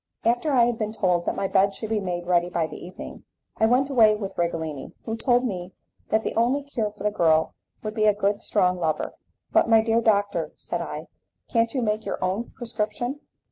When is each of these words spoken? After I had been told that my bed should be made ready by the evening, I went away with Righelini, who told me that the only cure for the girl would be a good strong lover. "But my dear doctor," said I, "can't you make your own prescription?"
After 0.25 0.51
I 0.51 0.65
had 0.65 0.79
been 0.79 0.93
told 0.93 1.27
that 1.27 1.35
my 1.35 1.47
bed 1.47 1.75
should 1.75 1.91
be 1.91 1.99
made 1.99 2.25
ready 2.25 2.49
by 2.49 2.65
the 2.65 2.83
evening, 2.83 3.23
I 3.59 3.67
went 3.67 3.87
away 3.87 4.15
with 4.15 4.35
Righelini, 4.35 4.93
who 5.05 5.15
told 5.15 5.45
me 5.45 5.73
that 6.09 6.23
the 6.23 6.33
only 6.33 6.63
cure 6.63 6.89
for 6.89 7.03
the 7.03 7.11
girl 7.11 7.53
would 7.83 7.93
be 7.93 8.07
a 8.07 8.13
good 8.15 8.41
strong 8.41 8.79
lover. 8.79 9.13
"But 9.51 9.69
my 9.69 9.81
dear 9.83 10.01
doctor," 10.01 10.53
said 10.57 10.81
I, 10.81 11.05
"can't 11.49 11.71
you 11.75 11.83
make 11.83 12.03
your 12.03 12.17
own 12.19 12.49
prescription?" 12.55 13.19